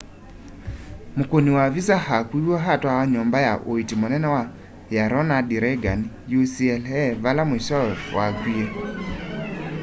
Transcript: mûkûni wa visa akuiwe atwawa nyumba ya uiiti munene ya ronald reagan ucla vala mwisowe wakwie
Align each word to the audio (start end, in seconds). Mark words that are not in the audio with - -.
mûkûni 1.17 1.49
wa 1.57 1.65
visa 1.75 1.95
akuiwe 2.17 2.57
atwawa 2.73 3.03
nyumba 3.13 3.37
ya 3.47 3.53
uiiti 3.69 3.95
munene 4.01 4.29
ya 4.95 5.03
ronald 5.13 5.49
reagan 5.63 5.99
ucla 6.31 7.05
vala 7.23 7.41
mwisowe 7.49 7.93
wakwie 8.15 8.67